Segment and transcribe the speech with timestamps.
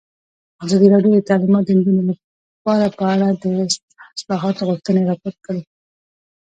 [0.63, 3.43] ازادي راډیو د تعلیمات د نجونو لپاره په اړه د
[4.17, 5.61] اصلاحاتو غوښتنې راپور کړې.